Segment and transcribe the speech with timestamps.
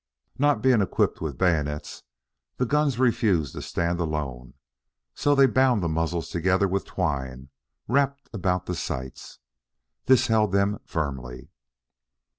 [0.39, 2.01] Not being equipped with bayonets
[2.57, 4.55] the guns refused to stand alone,
[5.13, 7.49] so they bound the muzzles together with twine
[7.87, 9.37] wrapped about the sights.
[10.07, 11.51] This held them firmly.